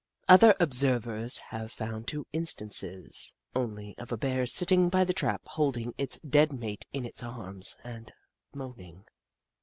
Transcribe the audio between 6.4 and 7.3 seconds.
mate in its